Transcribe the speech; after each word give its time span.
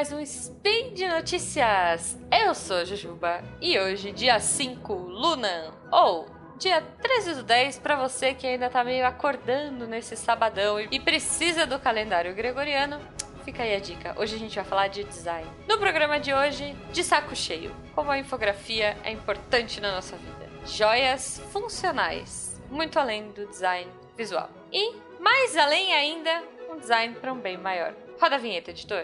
mais 0.00 0.12
um 0.12 0.20
Spin 0.20 0.94
de 0.94 1.06
Notícias. 1.06 2.16
Eu 2.32 2.54
sou 2.54 2.86
Jujuba 2.86 3.44
e 3.60 3.78
hoje, 3.78 4.12
dia 4.12 4.40
5, 4.40 4.94
Luna, 4.94 5.74
ou 5.92 6.26
dia 6.58 6.80
13 7.02 7.34
do 7.34 7.42
10, 7.42 7.80
para 7.80 7.96
você 7.96 8.32
que 8.32 8.46
ainda 8.46 8.70
tá 8.70 8.82
meio 8.82 9.06
acordando 9.06 9.86
nesse 9.86 10.16
sabadão 10.16 10.80
e 10.80 10.98
precisa 10.98 11.66
do 11.66 11.78
calendário 11.78 12.34
gregoriano, 12.34 12.98
fica 13.44 13.62
aí 13.62 13.74
a 13.74 13.78
dica. 13.78 14.14
Hoje 14.18 14.36
a 14.36 14.38
gente 14.38 14.54
vai 14.54 14.64
falar 14.64 14.88
de 14.88 15.04
design. 15.04 15.46
No 15.68 15.76
programa 15.76 16.18
de 16.18 16.32
hoje, 16.32 16.74
de 16.90 17.04
saco 17.04 17.36
cheio, 17.36 17.76
como 17.94 18.10
a 18.10 18.18
infografia 18.18 18.96
é 19.04 19.12
importante 19.12 19.82
na 19.82 19.92
nossa 19.92 20.16
vida. 20.16 20.48
Joias 20.64 21.42
funcionais, 21.52 22.58
muito 22.70 22.98
além 22.98 23.32
do 23.32 23.46
design 23.48 23.90
visual. 24.16 24.48
E, 24.72 24.94
mais 25.20 25.58
além 25.58 25.92
ainda, 25.92 26.42
um 26.70 26.78
design 26.78 27.14
para 27.16 27.30
um 27.30 27.38
bem 27.38 27.58
maior. 27.58 27.92
Roda 28.18 28.36
a 28.36 28.38
vinheta, 28.38 28.70
editor. 28.70 29.02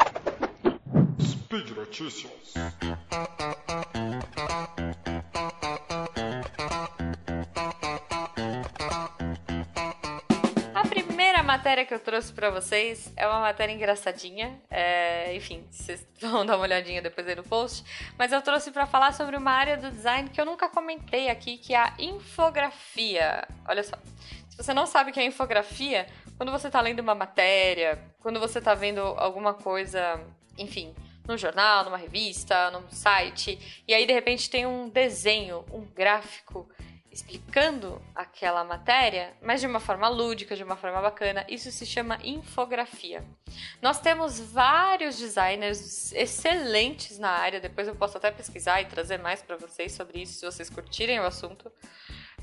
Speed 1.47 1.71
Notícias. 1.77 2.55
A 10.75 10.89
primeira 10.89 11.45
matéria 11.45 11.87
que 11.87 11.95
eu 11.95 12.01
trouxe 12.01 12.33
para 12.33 12.51
vocês 12.51 13.13
é 13.17 13.29
uma 13.29 13.39
matéria 13.39 13.73
engraçadinha. 13.73 14.61
É, 14.69 15.37
enfim, 15.37 15.65
vocês 15.71 16.05
vão 16.21 16.45
dar 16.45 16.57
uma 16.57 16.65
olhadinha 16.65 17.01
depois 17.01 17.29
aí 17.29 17.37
no 17.37 17.45
post. 17.45 17.85
Mas 18.19 18.33
eu 18.33 18.43
trouxe 18.43 18.73
para 18.73 18.85
falar 18.85 19.13
sobre 19.13 19.37
uma 19.37 19.53
área 19.53 19.77
do 19.77 19.89
design 19.89 20.29
que 20.29 20.41
eu 20.41 20.45
nunca 20.45 20.69
comentei 20.69 21.29
aqui, 21.29 21.59
que 21.59 21.75
é 21.75 21.79
a 21.79 21.95
infografia. 21.97 23.47
Olha 23.69 23.85
só. 23.85 23.97
Se 24.51 24.57
você 24.57 24.75
não 24.75 24.85
sabe 24.85 25.13
o 25.13 25.15
que 25.15 25.21
é 25.21 25.25
infografia, 25.25 26.09
quando 26.37 26.51
você 26.51 26.67
está 26.67 26.81
lendo 26.81 26.99
uma 26.99 27.15
matéria, 27.15 28.03
quando 28.19 28.41
você 28.41 28.59
está 28.59 28.75
vendo 28.75 29.01
alguma 29.01 29.55
coisa, 29.55 30.21
enfim, 30.59 30.93
no 31.27 31.37
jornal, 31.37 31.85
numa 31.85 31.97
revista, 31.97 32.71
num 32.71 32.89
site, 32.91 33.83
e 33.87 33.95
aí 33.95 34.07
de 34.07 34.13
repente 34.13 34.49
tem 34.49 34.67
um 34.67 34.89
desenho, 34.89 35.65
um 35.73 35.85
gráfico 35.85 36.69
explicando 37.17 38.01
aquela 38.15 38.63
matéria, 38.63 39.33
mas 39.41 39.61
de 39.61 39.67
uma 39.67 39.81
forma 39.81 40.07
lúdica, 40.07 40.55
de 40.55 40.63
uma 40.63 40.77
forma 40.77 41.01
bacana. 41.01 41.47
Isso 41.49 41.71
se 41.73 41.87
chama 41.87 42.19
infografia. 42.23 43.25
Nós 43.81 43.99
temos 43.99 44.39
vários 44.39 45.17
designers 45.17 46.13
excelentes 46.13 47.19
na 47.19 47.31
área, 47.31 47.59
depois 47.59 47.89
eu 47.89 47.97
posso 47.97 48.19
até 48.19 48.31
pesquisar 48.31 48.83
e 48.83 48.85
trazer 48.85 49.19
mais 49.19 49.43
para 49.43 49.57
vocês 49.57 49.93
sobre 49.93 50.23
isso, 50.23 50.35
se 50.35 50.45
vocês 50.45 50.69
curtirem 50.69 51.19
o 51.19 51.25
assunto. 51.25 51.73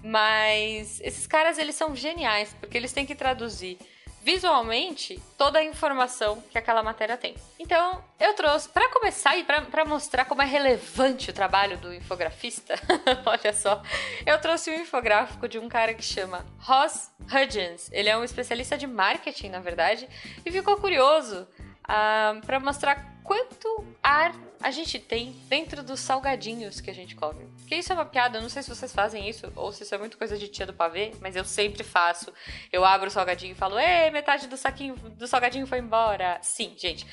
Mas 0.04 1.00
esses 1.02 1.28
caras 1.28 1.59
eles 1.59 1.76
são 1.76 1.95
geniais, 1.95 2.56
porque 2.59 2.76
eles 2.76 2.92
têm 2.92 3.06
que 3.06 3.16
traduzir 3.16 3.78
visualmente 4.23 5.21
toda 5.38 5.59
a 5.59 5.63
informação 5.63 6.41
que 6.49 6.57
aquela 6.57 6.81
matéria 6.81 7.17
tem. 7.17 7.35
Então, 7.59 8.03
eu 8.19 8.33
trouxe, 8.33 8.69
para 8.69 8.89
começar 8.89 9.38
e 9.38 9.43
para 9.43 9.85
mostrar 9.85 10.25
como 10.25 10.41
é 10.41 10.45
relevante 10.45 11.30
o 11.30 11.33
trabalho 11.33 11.77
do 11.77 11.93
infografista, 11.93 12.75
olha 13.25 13.53
só, 13.53 13.83
eu 14.25 14.39
trouxe 14.39 14.71
um 14.71 14.80
infográfico 14.80 15.47
de 15.47 15.59
um 15.59 15.67
cara 15.67 15.93
que 15.93 16.03
chama 16.03 16.45
Ross 16.59 17.11
Hudgens. 17.21 17.89
Ele 17.91 18.09
é 18.09 18.17
um 18.17 18.23
especialista 18.23 18.77
de 18.77 18.88
marketing, 18.88 19.49
na 19.49 19.59
verdade, 19.59 20.07
e 20.45 20.52
ficou 20.52 20.77
curioso 20.77 21.41
uh, 21.41 21.47
ah, 21.83 22.41
para 22.45 22.59
mostrar 22.59 23.12
quanto 23.23 23.85
ar 24.02 24.35
a 24.61 24.71
gente 24.71 24.99
tem 24.99 25.31
dentro 25.47 25.83
dos 25.83 25.99
salgadinhos 25.99 26.79
que 26.79 26.89
a 26.89 26.93
gente 26.93 27.16
come. 27.16 27.45
Porque 27.57 27.75
isso 27.75 27.91
é 27.91 27.95
uma 27.95 28.05
piada, 28.05 28.38
eu 28.38 28.41
não 28.41 28.49
sei 28.49 28.61
se 28.63 28.69
vocês 28.69 28.93
fazem 28.93 29.27
isso 29.27 29.52
ou 29.55 29.71
se 29.71 29.83
isso 29.83 29.93
é 29.93 29.97
muito 29.97 30.17
coisa 30.17 30.38
de 30.38 30.47
tia 30.47 30.65
do 30.65 30.73
pavê, 30.73 31.13
mas 31.19 31.35
eu 31.35 31.43
sempre 31.43 31.83
faço. 31.83 32.33
Eu 32.71 32.86
abro 32.86 33.08
o 33.08 33.11
salgadinho 33.11 33.52
e 33.52 33.55
falo, 33.55 33.77
ei, 33.80 34.09
metade 34.11 34.48
do 34.48 34.55
saquinho 34.55 34.95
do 34.95 35.27
salgadinho 35.27 35.67
foi 35.67 35.80
embora. 35.80 36.39
Sim, 36.42 36.73
gente, 36.77 37.05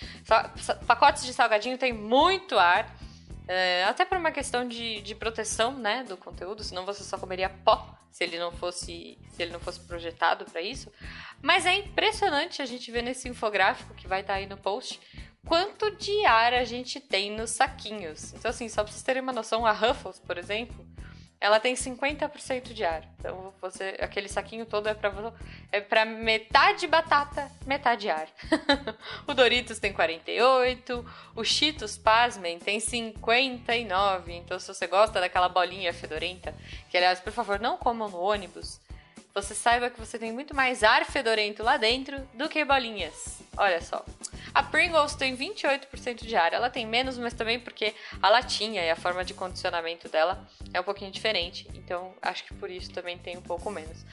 pacotes 0.87 1.25
de 1.25 1.33
salgadinho 1.33 1.79
tem 1.79 1.93
muito 1.93 2.59
ar. 2.59 2.95
É, 3.49 3.85
até 3.85 4.05
por 4.05 4.17
uma 4.17 4.31
questão 4.31 4.67
de, 4.69 5.01
de 5.01 5.13
proteção, 5.13 5.73
né, 5.73 6.05
do 6.05 6.17
conteúdo, 6.17 6.63
senão 6.63 6.87
você 6.87 7.03
só 7.03 7.19
comeria 7.19 7.49
pó 7.49 7.99
se 8.11 8.25
ele 8.25 8.39
não 8.39 8.53
fosse 8.53 9.19
se 9.31 9.43
ele 9.43 9.53
não 9.53 9.61
fosse 9.61 9.81
projetado 9.81 10.45
para 10.45 10.61
isso. 10.61 10.93
Mas 11.41 11.65
é 11.65 11.75
impressionante 11.75 12.61
a 12.61 12.67
gente 12.67 12.91
ver 12.91 13.03
nesse 13.03 13.29
infográfico 13.29 13.95
que 13.95 14.07
vai 14.07 14.21
estar 14.21 14.35
tá 14.35 14.39
aí 14.39 14.47
no 14.47 14.57
post 14.57 15.01
quanto 15.47 15.91
de 15.97 16.25
ar 16.27 16.55
a 16.55 16.65
gente 16.65 17.01
tem 17.01 17.31
nos 17.31 17.51
saquinhos. 17.51 18.33
Então, 18.35 18.51
assim, 18.51 18.69
só 18.69 18.83
pra 18.83 18.93
vocês 18.93 19.03
terem 19.03 19.23
uma 19.23 19.33
noção, 19.33 19.67
a 19.67 19.73
Ruffles, 19.73 20.19
por 20.19 20.39
exemplo, 20.39 20.87
ela 21.41 21.59
tem 21.59 21.75
50% 21.75 22.75
de 22.75 22.85
ar. 22.85 23.03
Então, 23.19 23.55
você, 23.63 23.97
aquele 24.01 24.29
saquinho 24.29 24.67
todo 24.67 24.89
é 24.89 24.95
pra, 24.95 25.11
é 25.73 25.81
pra 25.81 26.05
metade 26.05 26.87
batata, 26.87 27.51
metade 27.67 28.11
ar. 28.11 28.29
o 29.27 29.33
Doritos 29.33 29.79
tem 29.79 29.91
48, 29.91 31.05
o 31.35 31.43
Cheetos, 31.43 31.97
pasmem, 31.97 32.59
tem 32.59 32.79
59. 32.79 34.33
Então, 34.35 34.59
se 34.59 34.69
você 34.69 34.87
gosta 34.87 35.19
daquela 35.19 35.49
bolinha 35.49 35.95
fedorenta, 35.95 36.55
que, 36.91 36.97
aliás, 36.97 37.21
por 37.21 37.33
favor, 37.33 37.59
não 37.59 37.79
comam 37.79 38.11
no 38.11 38.21
ônibus, 38.21 38.79
você 39.35 39.55
saiba 39.55 39.89
que 39.89 39.99
você 39.99 40.19
tem 40.19 40.33
muito 40.33 40.55
mais 40.55 40.83
ar 40.83 41.07
fedorento 41.07 41.63
lá 41.63 41.79
dentro 41.79 42.21
do 42.35 42.51
que 42.51 42.63
bolinhas. 42.65 43.41
Olha 43.57 43.81
só. 43.81 44.05
A 44.55 44.63
Pringles 44.63 45.15
tem 45.15 45.37
28% 45.37 46.25
de 46.25 46.37
ar. 46.37 46.53
Ela 46.53 46.71
tem 46.71 46.87
menos, 46.87 47.17
mas 47.19 47.35
também 47.35 47.59
porque 47.59 47.95
a 48.21 48.29
latinha 48.29 48.83
e 48.85 48.91
a 48.91 48.97
forma 48.97 49.25
de 49.25 49.35
condicionamento 49.35 50.09
dela 50.09 50.47
é 50.73 50.81
um 50.81 50.85
pouquinho 50.85 51.11
diferente. 51.11 51.69
Então, 51.75 52.15
acho 52.21 52.45
que 52.45 52.55
por 52.55 52.71
isso 52.71 52.91
também 52.91 53.19
tem 53.19 53.37
um 53.37 53.43
pouco 53.43 53.71
menos. 53.71 54.05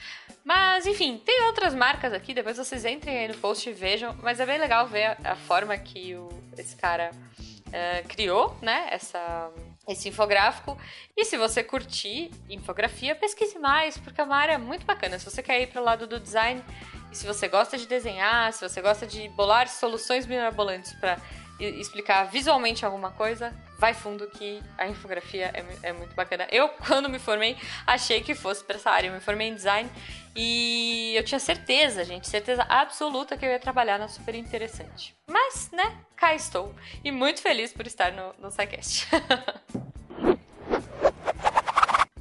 Mas, 0.44 0.86
enfim, 0.86 1.20
tem 1.24 1.44
outras 1.44 1.74
marcas 1.74 2.12
aqui. 2.12 2.32
Depois 2.32 2.56
vocês 2.56 2.84
entrem 2.84 3.18
aí 3.18 3.28
no 3.28 3.34
post 3.34 3.68
e 3.68 3.72
vejam. 3.72 4.16
Mas 4.22 4.40
é 4.40 4.46
bem 4.46 4.58
legal 4.58 4.86
ver 4.86 5.04
a, 5.04 5.32
a 5.32 5.36
forma 5.36 5.76
que 5.76 6.14
o, 6.14 6.28
esse 6.56 6.76
cara 6.76 7.10
uh, 7.12 8.08
criou, 8.08 8.56
né? 8.62 8.88
Essa 8.90 9.50
esse 9.88 10.08
infográfico. 10.08 10.78
E 11.16 11.24
se 11.24 11.36
você 11.36 11.64
curtir 11.64 12.30
infografia, 12.48 13.14
pesquise 13.14 13.58
mais, 13.58 13.96
porque 13.96 14.20
é 14.20 14.24
uma 14.24 14.36
área 14.36 14.58
muito 14.58 14.84
bacana. 14.84 15.18
Se 15.18 15.24
você 15.24 15.42
quer 15.42 15.60
ir 15.60 15.68
para 15.68 15.80
o 15.80 15.84
lado 15.84 16.06
do 16.06 16.20
design, 16.20 16.62
e 17.10 17.16
se 17.16 17.26
você 17.26 17.48
gosta 17.48 17.78
de 17.78 17.86
desenhar, 17.86 18.52
se 18.52 18.66
você 18.66 18.82
gosta 18.82 19.06
de 19.06 19.28
bolar 19.30 19.66
soluções 19.66 20.26
mirabolantes 20.26 20.92
para 20.94 21.18
explicar 21.58 22.24
visualmente 22.24 22.84
alguma 22.84 23.10
coisa, 23.10 23.52
vai 23.78 23.92
fundo 23.94 24.28
que 24.28 24.62
a 24.76 24.86
infografia 24.86 25.50
é, 25.54 25.88
é, 25.88 25.92
muito 25.92 26.14
bacana. 26.14 26.46
Eu, 26.50 26.68
quando 26.86 27.08
me 27.08 27.18
formei, 27.18 27.56
achei 27.86 28.20
que 28.20 28.34
fosse 28.34 28.62
para 28.64 28.76
essa 28.76 28.90
área. 28.90 29.08
Eu 29.08 29.14
me 29.14 29.20
formei 29.20 29.48
em 29.48 29.54
design 29.54 29.90
e 30.36 31.14
eu 31.16 31.24
tinha 31.24 31.38
certeza, 31.38 32.04
gente, 32.04 32.28
certeza 32.28 32.62
absoluta 32.68 33.36
que 33.36 33.44
eu 33.44 33.50
ia 33.50 33.58
trabalhar 33.58 33.98
na 33.98 34.08
super 34.08 34.34
interessante. 34.34 35.14
Mas, 35.26 35.70
né, 35.72 35.96
cá 36.16 36.34
estou. 36.34 36.74
E 37.02 37.10
muito 37.10 37.40
feliz 37.42 37.72
por 37.72 37.86
estar 37.86 38.12
no, 38.12 38.34
no 38.38 38.50
SciCast. 38.50 39.08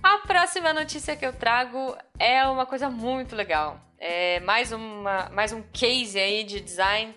a 0.01 0.17
próxima 0.19 0.73
notícia 0.73 1.15
que 1.15 1.25
eu 1.25 1.33
trago 1.33 1.95
é 2.17 2.45
uma 2.47 2.65
coisa 2.65 2.89
muito 2.89 3.35
legal. 3.35 3.79
É 3.99 4.39
mais, 4.41 4.71
uma, 4.71 5.29
mais 5.29 5.51
um 5.51 5.61
case 5.73 6.19
aí 6.19 6.43
de 6.43 6.59
design 6.59 7.13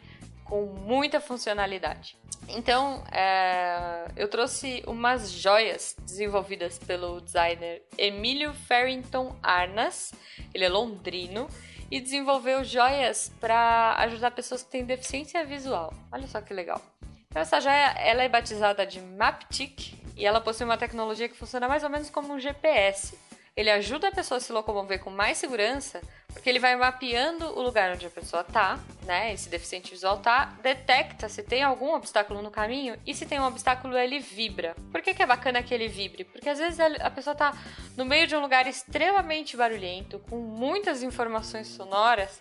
com 0.51 0.67
muita 0.67 1.21
funcionalidade. 1.21 2.19
Então, 2.49 3.05
é, 3.13 4.11
eu 4.17 4.27
trouxe 4.27 4.83
umas 4.85 5.31
joias 5.31 5.95
desenvolvidas 6.01 6.77
pelo 6.77 7.21
designer 7.21 7.83
Emílio 7.97 8.53
Farrington 8.53 9.37
Arnas. 9.41 10.13
Ele 10.53 10.65
é 10.65 10.69
londrino 10.69 11.49
e 11.89 12.01
desenvolveu 12.01 12.65
joias 12.65 13.33
para 13.41 13.95
ajudar 14.01 14.33
pessoas 14.33 14.65
que 14.65 14.71
têm 14.71 14.85
deficiência 14.85 15.45
visual. 15.45 15.95
Olha 16.11 16.27
só 16.27 16.41
que 16.41 16.53
legal. 16.53 16.83
Então, 17.29 17.41
essa 17.41 17.61
joia 17.61 17.95
ela 17.97 18.25
é 18.25 18.29
batizada 18.29 18.85
de 18.85 19.01
Maptic 19.01 19.95
e 20.17 20.27
ela 20.27 20.41
possui 20.41 20.67
uma 20.67 20.77
tecnologia 20.77 21.29
que 21.29 21.37
funciona 21.37 21.69
mais 21.69 21.85
ou 21.85 21.91
menos 21.91 22.11
como 22.11 22.35
um 22.35 22.41
GPS 22.41 23.17
ele 23.57 23.71
ajuda 23.71 24.09
a 24.09 24.13
pessoa 24.13 24.39
a 24.39 24.41
se 24.41 24.53
locomover 24.53 25.01
com 25.01 25.11
mais 25.11 25.39
segurança, 25.39 26.01
porque 26.29 26.49
ele 26.49 26.59
vai 26.59 26.77
mapeando 26.77 27.47
o 27.59 27.63
lugar 27.63 27.93
onde 27.93 28.07
a 28.07 28.11
pessoa 28.11 28.45
tá, 28.45 28.79
né? 29.05 29.33
Esse 29.33 29.49
deficiente 29.49 29.91
visual 29.91 30.19
tá, 30.19 30.57
detecta 30.63 31.29
se 31.29 31.43
tem 31.43 31.63
algum 31.63 31.93
obstáculo 31.95 32.41
no 32.41 32.51
caminho 32.51 32.97
e 33.07 33.15
se 33.15 33.27
tem 33.27 33.41
um 33.41 33.47
obstáculo 33.47 33.99
ele 33.99 34.21
vibra. 34.21 34.75
Por 34.93 35.03
que, 35.03 35.13
que 35.13 35.23
é 35.23 35.27
bacana 35.27 35.63
que 35.63 35.75
ele 35.75 35.89
vibre? 35.89 36.25
Porque 36.25 36.49
às 36.49 36.59
vezes 36.59 36.79
a 36.79 37.11
pessoa 37.11 37.35
tá 37.35 37.57
no 37.97 38.05
meio 38.05 38.27
de 38.27 38.37
um 38.37 38.41
lugar 38.41 38.67
extremamente 38.67 39.57
barulhento, 39.57 40.21
com 40.31 40.37
muitas 40.39 41.03
informações 41.03 41.67
sonoras, 41.67 42.41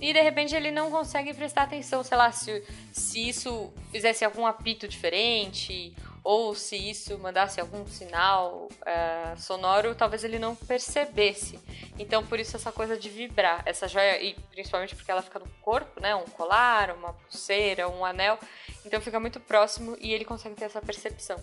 e 0.00 0.12
de 0.12 0.20
repente 0.20 0.54
ele 0.54 0.70
não 0.70 0.90
consegue 0.90 1.32
prestar 1.32 1.62
atenção, 1.62 2.04
sei 2.04 2.16
lá, 2.16 2.30
se, 2.30 2.62
se 2.92 3.28
isso 3.28 3.72
fizesse 3.90 4.24
algum 4.24 4.46
apito 4.46 4.86
diferente 4.86 5.94
ou 6.24 6.54
se 6.54 6.74
isso 6.74 7.18
mandasse 7.18 7.60
algum 7.60 7.86
sinal 7.86 8.66
é, 8.86 9.36
sonoro, 9.36 9.94
talvez 9.94 10.24
ele 10.24 10.38
não 10.38 10.56
percebesse. 10.56 11.60
Então, 11.98 12.24
por 12.24 12.40
isso 12.40 12.56
essa 12.56 12.72
coisa 12.72 12.96
de 12.96 13.10
vibrar, 13.10 13.62
essa 13.66 13.86
joia, 13.86 14.20
e 14.22 14.34
principalmente 14.50 14.96
porque 14.96 15.10
ela 15.10 15.20
fica 15.20 15.38
no 15.38 15.46
corpo, 15.60 16.00
né? 16.00 16.14
Um 16.14 16.24
colar, 16.24 16.92
uma 16.92 17.12
pulseira, 17.12 17.90
um 17.90 18.02
anel, 18.06 18.38
então 18.86 19.02
fica 19.02 19.20
muito 19.20 19.38
próximo 19.38 19.98
e 20.00 20.14
ele 20.14 20.24
consegue 20.24 20.54
ter 20.54 20.64
essa 20.64 20.80
percepção. 20.80 21.38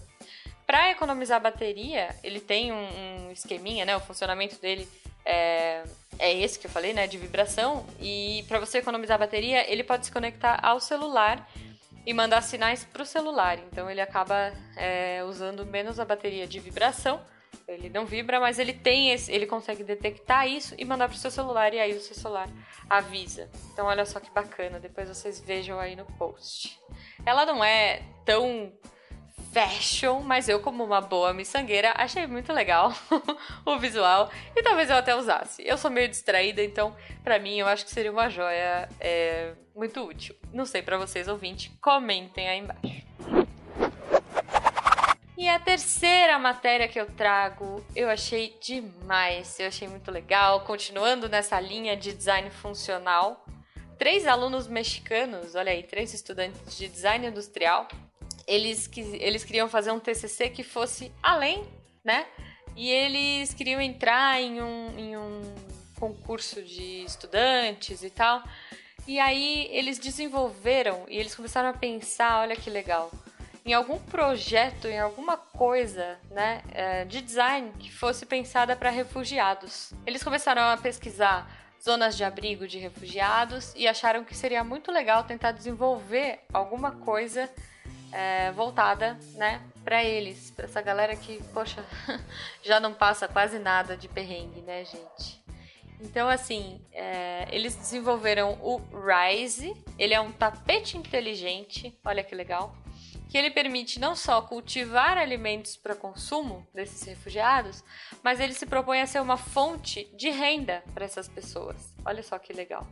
Para 0.66 0.90
economizar 0.90 1.40
bateria, 1.40 2.16
ele 2.24 2.40
tem 2.40 2.72
um, 2.72 3.28
um, 3.28 3.32
esqueminha, 3.32 3.86
né? 3.86 3.96
O 3.96 4.00
funcionamento 4.00 4.60
dele 4.60 4.90
é, 5.24 5.84
é 6.18 6.34
esse 6.34 6.58
que 6.58 6.66
eu 6.66 6.72
falei, 6.72 6.92
né? 6.92 7.06
De 7.06 7.20
vibração. 7.20 7.86
E 8.00 8.44
para 8.48 8.60
você 8.60 8.80
economizar 8.80 9.20
bateria, 9.20 9.72
ele 9.72 9.84
pode 9.84 10.08
se 10.08 10.12
conectar 10.12 10.60
ao 10.64 10.80
celular 10.80 11.48
e 12.06 12.14
mandar 12.14 12.42
sinais 12.42 12.84
para 12.84 13.04
o 13.04 13.06
celular. 13.06 13.58
Então 13.60 13.90
ele 13.90 14.02
acaba 14.02 14.54
é, 14.76 15.24
usando 15.24 15.66
menos 15.66 16.00
a 16.00 16.06
bateria 16.06 16.48
de 16.48 16.60
vibração. 16.60 17.24
Ele 17.68 17.90
não 17.90 18.06
vibra, 18.06 18.40
mas 18.40 18.60
ele 18.60 18.74
tem 18.74 19.12
esse, 19.12 19.32
ele 19.32 19.46
consegue 19.46 19.84
detectar 19.84 20.48
isso 20.48 20.76
e 20.78 20.84
mandar 20.84 21.08
para 21.08 21.16
o 21.16 21.20
seu 21.20 21.32
celular 21.32 21.74
e 21.74 21.80
aí 21.80 21.94
o 21.94 22.02
seu 22.02 22.16
celular 22.16 22.50
avisa. 22.90 23.50
Então 23.72 23.86
olha 23.86 24.06
só 24.06 24.20
que 24.20 24.32
bacana, 24.32 24.80
depois 24.80 25.08
vocês 25.08 25.40
vejam 25.40 25.80
aí 25.80 25.96
no 25.96 26.06
post. 26.06 26.78
Ela 27.26 27.46
não 27.46 27.64
é 27.64 28.02
tão 28.26 28.74
fashion, 29.42 30.22
mas 30.22 30.48
eu, 30.48 30.60
como 30.60 30.84
uma 30.84 31.02
boa 31.02 31.34
miçangueira, 31.34 31.94
achei 31.98 32.28
muito 32.28 32.54
legal 32.54 32.94
o 33.66 33.78
visual 33.78 34.30
e 34.56 34.62
talvez 34.62 34.90
eu 34.90 34.96
até 34.96 35.16
usasse. 35.16 35.64
Eu 35.66 35.78
sou 35.78 35.92
meio 35.92 36.08
distraída, 36.08 36.64
então, 36.64 36.96
para 37.24 37.40
mim, 37.40 37.58
eu 37.58 37.68
acho 37.68 37.86
que 37.86 37.92
seria 37.92 38.12
uma 38.12 38.30
joia 38.30 38.88
é, 39.00 39.54
muito 39.76 40.02
útil. 40.02 40.36
Não 40.54 40.66
sei 40.66 40.82
para 40.82 40.98
vocês, 40.98 41.28
ouvintes, 41.28 41.72
comentem 41.82 42.48
aí 42.48 42.60
embaixo. 42.60 43.02
E 45.42 45.48
a 45.50 45.58
terceira 45.58 46.38
matéria 46.38 46.88
que 46.88 47.02
eu 47.02 47.08
trago, 47.08 47.84
eu 47.96 48.08
achei 48.10 48.56
demais, 48.62 49.60
eu 49.60 49.68
achei 49.68 49.88
muito 49.88 50.12
legal, 50.12 50.62
continuando 50.62 51.28
nessa 51.28 51.60
linha 51.60 51.98
de 51.98 52.14
design 52.14 52.52
funcional. 52.52 53.44
Três 53.98 54.28
alunos 54.28 54.68
mexicanos, 54.68 55.56
olha 55.56 55.72
aí, 55.72 55.82
três 55.82 56.14
estudantes 56.14 56.78
de 56.78 56.88
design 56.88 57.26
industrial, 57.26 57.88
eles, 58.48 58.90
eles 58.96 59.44
queriam 59.44 59.70
fazer 59.70 59.92
um 59.92 60.00
TCC 60.00 60.50
que 60.50 60.64
fosse 60.64 61.12
além, 61.22 61.66
né? 62.04 62.26
E 62.76 62.90
eles 62.90 63.54
queriam 63.54 63.82
entrar 63.82 64.42
em 64.42 64.62
um, 64.62 65.00
em 65.00 65.18
um 65.18 65.42
concurso 66.00 66.62
de 66.64 67.04
estudantes 67.04 68.04
e 68.04 68.10
tal. 68.10 68.44
E 69.08 69.20
aí 69.20 69.68
eles 69.72 69.98
desenvolveram 69.98 71.06
e 71.10 71.18
eles 71.18 71.36
começaram 71.36 71.70
a 71.70 71.74
pensar, 71.74 72.42
olha 72.42 72.56
que 72.56 72.70
legal, 72.70 73.12
em 73.66 73.74
algum 73.74 74.00
projeto, 74.00 74.88
em 74.88 75.00
alguma 75.00 75.38
coisa, 75.38 76.20
né, 76.30 76.62
é, 76.72 77.06
de 77.06 77.22
design 77.22 77.72
que 77.80 77.92
fosse 77.92 78.26
pensada 78.26 78.76
para 78.76 78.90
refugiados. 78.90 79.94
Eles 80.06 80.24
começaram 80.24 80.64
a 80.64 80.78
pesquisar 80.78 81.50
zonas 81.84 82.16
de 82.16 82.24
abrigo 82.24 82.68
de 82.68 82.78
refugiados 82.78 83.74
e 83.76 83.88
acharam 83.88 84.24
que 84.24 84.36
seria 84.36 84.64
muito 84.64 84.92
legal 84.92 85.24
tentar 85.24 85.52
desenvolver 85.52 86.40
alguma 86.54 86.92
coisa 86.92 87.50
é, 88.12 88.52
voltada, 88.52 89.18
né, 89.34 89.62
para 89.84 90.04
eles, 90.04 90.52
para 90.52 90.66
essa 90.66 90.82
galera 90.82 91.16
que, 91.16 91.42
poxa, 91.54 91.84
já 92.64 92.80
não 92.80 92.94
passa 92.94 93.28
quase 93.28 93.60
nada 93.60 93.96
de 93.96 94.08
perrengue, 94.08 94.62
né, 94.62 94.86
gente? 94.86 95.42
Então, 96.00 96.28
assim, 96.28 96.82
é, 96.92 97.48
eles 97.52 97.76
desenvolveram 97.76 98.58
o 98.62 98.82
Rise. 99.06 99.76
Ele 100.00 100.16
é 100.16 100.20
um 100.20 100.32
tapete 100.32 100.98
inteligente, 100.98 101.96
olha 102.04 102.24
que 102.24 102.34
legal, 102.34 102.76
que 103.30 103.38
ele 103.38 103.52
permite 103.52 104.00
não 104.00 104.16
só 104.16 104.42
cultivar 104.42 105.18
alimentos 105.18 105.78
para 105.78 105.96
consumo 105.96 106.68
desses 106.74 107.04
refugiados, 107.04 107.84
mas 108.24 108.40
ele 108.40 108.54
se 108.54 108.66
propõe 108.66 109.00
a 109.00 109.08
ser 109.08 109.22
uma 109.22 109.38
fonte 109.38 110.06
de 110.16 110.30
renda 110.30 110.84
para 110.94 111.06
essas 111.06 111.30
pessoas. 111.30 111.94
Olha 112.04 112.24
só 112.24 112.38
que 112.40 112.52
legal. 112.52 112.86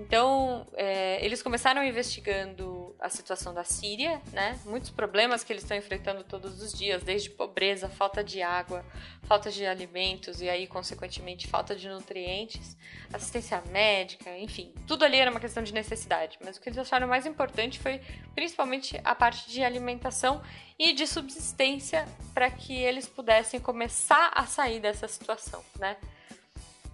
Então, 0.00 0.66
é, 0.76 1.22
eles 1.22 1.42
começaram 1.42 1.84
investigando 1.84 2.96
a 2.98 3.10
situação 3.10 3.52
da 3.52 3.64
Síria, 3.64 4.20
né? 4.32 4.58
Muitos 4.64 4.88
problemas 4.88 5.44
que 5.44 5.52
eles 5.52 5.62
estão 5.62 5.76
enfrentando 5.76 6.24
todos 6.24 6.62
os 6.62 6.72
dias, 6.72 7.02
desde 7.02 7.28
pobreza, 7.28 7.86
falta 7.86 8.24
de 8.24 8.40
água, 8.40 8.82
falta 9.24 9.50
de 9.50 9.66
alimentos 9.66 10.40
e 10.40 10.48
aí, 10.48 10.66
consequentemente, 10.66 11.46
falta 11.46 11.76
de 11.76 11.86
nutrientes, 11.86 12.78
assistência 13.12 13.62
médica, 13.70 14.36
enfim, 14.38 14.72
tudo 14.86 15.04
ali 15.04 15.18
era 15.18 15.30
uma 15.30 15.40
questão 15.40 15.62
de 15.62 15.74
necessidade. 15.74 16.38
Mas 16.42 16.56
o 16.56 16.62
que 16.62 16.70
eles 16.70 16.78
acharam 16.78 17.06
mais 17.06 17.26
importante 17.26 17.78
foi 17.78 18.00
principalmente 18.34 18.98
a 19.04 19.14
parte 19.14 19.50
de 19.50 19.62
alimentação 19.62 20.40
e 20.78 20.94
de 20.94 21.06
subsistência 21.06 22.08
para 22.32 22.50
que 22.50 22.72
eles 22.72 23.06
pudessem 23.06 23.60
começar 23.60 24.30
a 24.34 24.46
sair 24.46 24.80
dessa 24.80 25.06
situação, 25.06 25.62
né? 25.78 25.98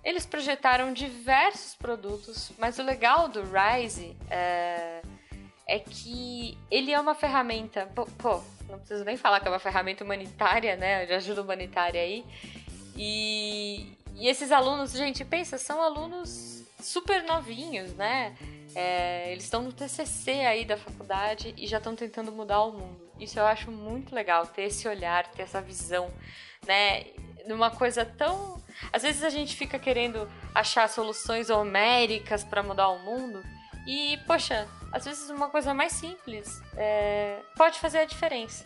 Eles 0.06 0.24
projetaram 0.24 0.92
diversos 0.92 1.74
produtos, 1.74 2.52
mas 2.58 2.78
o 2.78 2.82
legal 2.84 3.26
do 3.28 3.42
Rise 3.42 4.16
é, 4.30 5.02
é 5.66 5.80
que 5.80 6.56
ele 6.70 6.92
é 6.92 7.00
uma 7.00 7.12
ferramenta. 7.12 7.90
Pô, 8.16 8.40
não 8.68 8.78
preciso 8.78 9.04
nem 9.04 9.16
falar 9.16 9.40
que 9.40 9.48
é 9.48 9.50
uma 9.50 9.58
ferramenta 9.58 10.04
humanitária, 10.04 10.76
né? 10.76 11.06
De 11.06 11.12
ajuda 11.12 11.42
humanitária 11.42 12.00
aí. 12.00 12.24
E, 12.96 13.96
e 14.14 14.28
esses 14.28 14.52
alunos, 14.52 14.92
gente, 14.92 15.24
pensa, 15.24 15.58
são 15.58 15.82
alunos 15.82 16.62
super 16.80 17.24
novinhos, 17.24 17.92
né? 17.94 18.36
É, 18.76 19.32
eles 19.32 19.42
estão 19.42 19.60
no 19.60 19.72
TCC 19.72 20.30
aí 20.46 20.64
da 20.64 20.76
faculdade 20.76 21.52
e 21.56 21.66
já 21.66 21.78
estão 21.78 21.96
tentando 21.96 22.30
mudar 22.30 22.62
o 22.62 22.70
mundo. 22.70 23.10
Isso 23.18 23.40
eu 23.40 23.44
acho 23.44 23.72
muito 23.72 24.14
legal, 24.14 24.46
ter 24.46 24.62
esse 24.66 24.86
olhar, 24.86 25.26
ter 25.32 25.42
essa 25.42 25.60
visão, 25.60 26.08
né? 26.64 27.06
Numa 27.46 27.70
coisa 27.70 28.04
tão 28.04 28.56
às 28.92 29.02
vezes 29.02 29.22
a 29.22 29.30
gente 29.30 29.56
fica 29.56 29.78
querendo 29.78 30.28
achar 30.54 30.88
soluções 30.88 31.50
homéricas 31.50 32.44
para 32.44 32.62
mudar 32.62 32.88
o 32.88 32.98
mundo 32.98 33.42
e, 33.86 34.18
poxa, 34.26 34.68
às 34.92 35.04
vezes 35.04 35.30
uma 35.30 35.48
coisa 35.48 35.72
mais 35.72 35.92
simples 35.92 36.60
é, 36.76 37.38
pode 37.56 37.78
fazer 37.78 37.98
a 37.98 38.04
diferença. 38.04 38.64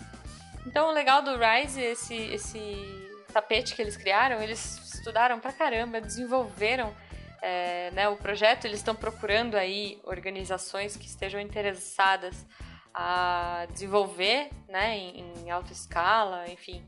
Então, 0.66 0.88
o 0.88 0.92
legal 0.92 1.22
do 1.22 1.36
Rise, 1.36 1.80
esse, 1.80 2.14
esse 2.14 3.20
tapete 3.32 3.74
que 3.74 3.82
eles 3.82 3.96
criaram, 3.96 4.42
eles 4.42 4.94
estudaram 4.94 5.38
pra 5.38 5.52
caramba, 5.52 6.00
desenvolveram 6.00 6.94
é, 7.42 7.90
né, 7.92 8.08
o 8.08 8.16
projeto, 8.16 8.66
eles 8.66 8.78
estão 8.78 8.94
procurando 8.94 9.56
aí 9.56 9.98
organizações 10.04 10.96
que 10.96 11.06
estejam 11.06 11.40
interessadas 11.40 12.46
a 12.92 13.66
desenvolver 13.70 14.50
né, 14.68 14.98
em, 14.98 15.32
em 15.38 15.50
alta 15.50 15.72
escala, 15.72 16.44
enfim, 16.50 16.84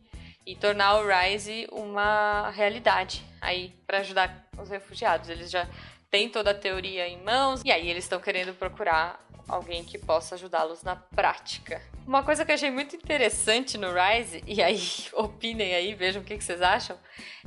e 0.47 0.57
tornar 0.57 0.97
o 0.97 1.07
Rise 1.07 1.69
uma 1.71 2.51
realidade 2.51 3.25
aí 3.41 3.75
para 3.87 3.99
ajudar 3.99 4.49
os 4.59 4.69
refugiados. 4.69 5.29
Eles 5.29 5.51
já 5.51 5.69
têm 6.11 6.29
toda 6.29 6.51
a 6.51 6.55
teoria 6.55 7.09
em 7.09 7.23
mãos 7.23 7.63
e 7.65 7.71
aí 7.71 7.89
eles 7.89 8.05
estão 8.05 8.21
querendo 8.21 8.53
procurar 8.55 9.25
alguém 9.49 9.85
que 9.85 9.99
possa 9.99 10.35
ajudá-los 10.35 10.83
na 10.83 10.97
prática. 10.97 11.83
Uma 12.07 12.23
coisa 12.23 12.45
que 12.45 12.51
eu 12.51 12.55
achei 12.55 12.71
muito 12.71 12.97
interessante 12.97 13.79
no 13.79 13.89
Rise, 13.93 14.43
e 14.47 14.63
aí 14.63 14.81
opinem 15.13 15.75
aí, 15.75 15.95
vejam 15.95 16.23
o 16.23 16.25
que, 16.25 16.37
que 16.37 16.45
vocês 16.45 16.61
acham, 16.61 16.97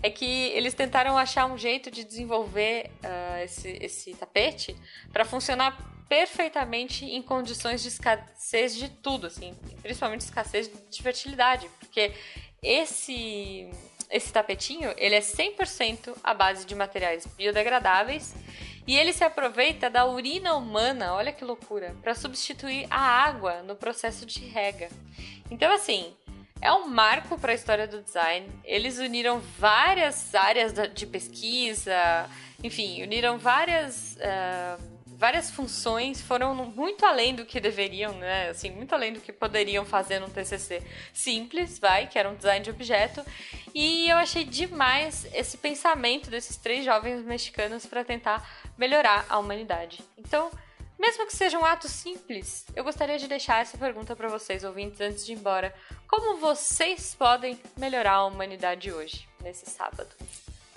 é 0.01 0.09
que 0.09 0.25
eles 0.25 0.73
tentaram 0.73 1.17
achar 1.17 1.45
um 1.45 1.57
jeito 1.57 1.91
de 1.91 2.03
desenvolver 2.03 2.91
uh, 3.03 3.43
esse, 3.43 3.77
esse 3.81 4.13
tapete 4.13 4.75
para 5.11 5.25
funcionar 5.25 5.94
perfeitamente 6.07 7.05
em 7.05 7.21
condições 7.21 7.81
de 7.81 7.87
escassez 7.87 8.75
de 8.75 8.89
tudo, 8.89 9.27
assim, 9.27 9.53
principalmente 9.81 10.21
escassez 10.21 10.69
de 10.89 11.01
fertilidade, 11.01 11.69
porque 11.79 12.13
esse 12.61 13.69
esse 14.09 14.31
tapetinho, 14.31 14.93
ele 14.97 15.15
é 15.15 15.19
100% 15.19 16.15
à 16.23 16.33
base 16.33 16.63
de 16.65 16.75
materiais 16.75 17.25
biodegradáveis 17.25 18.35
e 18.85 18.95
ele 18.95 19.11
se 19.11 19.23
aproveita 19.23 19.89
da 19.89 20.05
urina 20.05 20.55
humana, 20.55 21.15
olha 21.15 21.33
que 21.33 21.43
loucura, 21.43 21.95
para 22.03 22.13
substituir 22.13 22.85
a 22.89 22.99
água 22.99 23.63
no 23.63 23.75
processo 23.75 24.25
de 24.25 24.45
rega. 24.45 24.89
Então 25.49 25.73
assim, 25.73 26.15
é 26.61 26.71
um 26.71 26.87
marco 26.87 27.37
para 27.37 27.51
a 27.51 27.55
história 27.55 27.87
do 27.87 28.01
design. 28.01 28.47
Eles 28.63 28.99
uniram 28.99 29.41
várias 29.57 30.33
áreas 30.35 30.73
de 30.93 31.05
pesquisa, 31.07 32.29
enfim, 32.63 33.03
uniram 33.03 33.37
várias 33.39 34.15
uh, 34.17 34.94
várias 35.17 35.49
funções 35.49 36.21
foram 36.21 36.53
muito 36.53 37.05
além 37.05 37.33
do 37.35 37.45
que 37.45 37.59
deveriam, 37.59 38.13
né? 38.13 38.49
Assim, 38.49 38.69
muito 38.69 38.93
além 38.93 39.13
do 39.13 39.21
que 39.21 39.31
poderiam 39.31 39.85
fazer 39.85 40.19
num 40.19 40.29
TCC 40.29 40.81
simples, 41.13 41.79
vai, 41.79 42.07
que 42.07 42.19
era 42.19 42.29
um 42.29 42.35
design 42.35 42.63
de 42.63 42.69
objeto. 42.69 43.25
E 43.73 44.09
eu 44.09 44.17
achei 44.17 44.43
demais 44.43 45.25
esse 45.33 45.57
pensamento 45.57 46.29
desses 46.29 46.57
três 46.57 46.85
jovens 46.85 47.23
mexicanos 47.23 47.85
para 47.85 48.03
tentar 48.03 48.47
melhorar 48.77 49.25
a 49.29 49.39
humanidade. 49.39 50.03
Então, 50.17 50.51
mesmo 50.99 51.25
que 51.25 51.35
seja 51.35 51.59
um 51.59 51.65
ato 51.65 51.87
simples, 51.87 52.65
eu 52.75 52.83
gostaria 52.83 53.17
de 53.17 53.27
deixar 53.27 53.61
essa 53.61 53.77
pergunta 53.77 54.15
para 54.15 54.29
vocês, 54.29 54.63
ouvintes, 54.63 55.01
antes 55.01 55.25
de 55.25 55.33
ir 55.33 55.35
embora. 55.35 55.73
Como 56.07 56.37
vocês 56.39 57.15
podem 57.15 57.59
melhorar 57.77 58.13
a 58.13 58.25
humanidade 58.25 58.91
hoje, 58.91 59.27
nesse 59.41 59.69
sábado? 59.69 60.09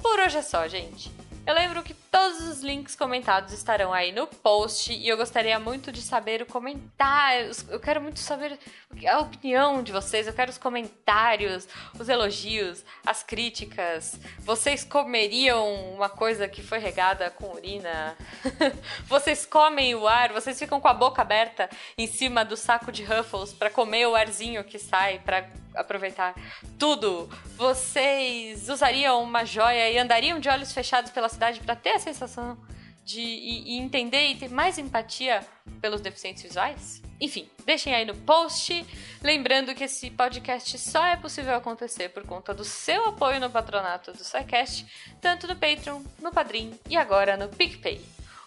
Por 0.03 0.19
hoje 0.19 0.39
é 0.39 0.43
só, 0.43 0.67
gente. 0.67 1.11
Eu 1.47 1.55
lembro 1.55 1.83
que 1.83 1.95
todos 2.11 2.41
os 2.49 2.63
links 2.63 2.97
comentados 2.97 3.53
estarão 3.53 3.93
aí 3.93 4.13
no 4.13 4.27
post 4.27 4.93
e 4.93 5.09
eu 5.09 5.17
gostaria 5.17 5.59
muito 5.59 5.93
de 5.93 6.01
saber 6.01 6.43
o 6.43 6.47
comentário. 6.47 7.51
Eu 7.69 7.81
quero 7.81 8.01
muito 8.01 8.19
saber 8.19 8.59
a 9.07 9.19
opinião 9.21 9.83
de 9.83 9.93
vocês, 9.93 10.27
eu 10.27 10.33
quero 10.33 10.51
os 10.51 10.59
comentários, 10.59 11.69
os 11.99 12.09
elogios, 12.09 12.85
as 13.05 13.23
críticas. 13.23 14.19
Vocês 14.41 14.85
comeriam 14.85 15.93
uma 15.95 16.09
coisa 16.09 16.49
que 16.49 16.63
foi 16.63 16.79
regada 16.79 17.31
com 17.31 17.55
urina? 17.55 18.17
vocês 19.07 19.45
comem 19.45 19.95
o 19.95 20.07
ar? 20.07 20.33
Vocês 20.33 20.59
ficam 20.59 20.81
com 20.81 20.89
a 20.89 20.95
boca 20.95 21.23
aberta 21.23 21.69
em 21.97 22.07
cima 22.07 22.45
do 22.45 22.57
saco 22.57 22.91
de 22.91 23.05
Ruffles 23.05 23.53
para 23.53 23.71
comer 23.71 24.07
o 24.07 24.15
arzinho 24.15 24.65
que 24.65 24.79
sai 24.79 25.19
para 25.19 25.49
aproveitar 25.75 26.35
tudo. 26.79 27.29
Vocês 27.57 28.69
usariam 28.69 29.23
uma 29.23 29.45
joia 29.45 29.91
e 29.91 29.99
andariam 29.99 30.41
de 30.41 30.49
olhos 30.49 30.73
fechados 30.73 31.11
pela 31.11 31.29
cidade 31.29 31.61
para 31.61 31.77
ter 31.77 31.98
a 31.99 32.01
sensação 32.01 32.59
de 33.05 33.21
e, 33.21 33.75
e 33.75 33.79
entender 33.79 34.29
e 34.29 34.37
ter 34.37 34.51
mais 34.51 34.79
empatia 34.79 35.47
pelos 35.81 36.01
deficientes 36.01 36.43
visuais? 36.43 37.03
enfim, 37.21 37.49
deixem 37.65 37.95
aí 37.95 38.05
no 38.05 38.15
post. 38.15 38.87
Lembrando 39.23 39.75
que 39.75 39.85
esse 39.85 40.11
podcast 40.11 40.79
só 40.79 41.05
é 41.05 41.17
possível 41.17 41.55
acontecer 41.55 42.11
por 42.11 42.25
conta 42.25 42.55
do 42.55 42.65
seu 42.65 43.07
apoio 43.07 43.41
no 43.41 43.51
patronato 43.51 44.13
do 44.13 44.25
SciCast, 44.25 44.87
tanto 45.21 45.47
no 45.47 45.57
Patreon, 45.57 46.03
no 46.21 46.33
Padrim 46.33 46.79
e 46.89 46.97
agora 46.97 47.37
no 47.37 47.49
PicPay. 47.49 48.01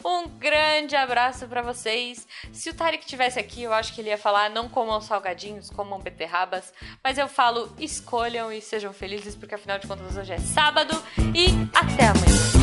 Um 0.04 0.28
grande 0.28 0.96
abraço 0.96 1.48
para 1.48 1.62
vocês. 1.62 2.28
Se 2.52 2.72
o 2.72 2.74
Tarek 2.74 3.06
tivesse 3.06 3.38
aqui, 3.38 3.62
eu 3.62 3.74
acho 3.74 3.94
que 3.94 4.02
ele 4.02 4.10
ia 4.10 4.18
falar 4.18 4.50
não 4.50 4.68
comam 4.68 5.00
salgadinhos, 5.00 5.70
comam 5.70 6.00
beterrabas. 6.00 6.74
Mas 7.04 7.20
eu 7.20 7.28
falo 7.28 7.72
escolham 7.78 8.52
e 8.52 8.62
sejam 8.62 8.92
felizes, 8.92 9.36
porque 9.36 9.54
afinal 9.54 9.78
de 9.78 9.86
contas 9.86 10.18
hoje 10.18 10.34
é 10.34 10.40
sábado. 10.40 10.92
E 11.36 11.50
até 11.78 12.08
amanhã. 12.08 12.61